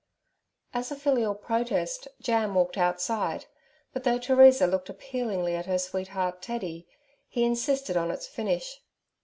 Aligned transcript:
As 0.73 0.89
a 0.91 0.95
filial 0.95 1.35
protest 1.35 2.07
Jam 2.19 2.55
walked 2.55 2.75
outside, 2.75 3.45
but 3.93 4.03
though 4.03 4.17
Teresa 4.17 4.65
looked 4.65 4.89
appealingly 4.89 5.53
at 5.55 5.67
her 5.67 5.77
sweetheart 5.77 6.41
Teddy, 6.41 6.87
he 7.27 7.43
insisted 7.45 7.95
on 7.95 8.09
its 8.09 8.25
finish. 8.25 8.81